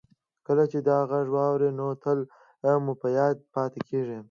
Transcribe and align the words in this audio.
کله 0.47 0.63
چې 0.71 0.79
دا 0.89 0.97
غږ 1.11 1.27
واورئ 1.35 1.71
نو 1.79 1.87
تل 2.03 2.19
مو 2.83 2.93
په 3.01 3.07
یاد 3.17 3.35
پاتې 3.55 3.79
کیږي 3.89 4.19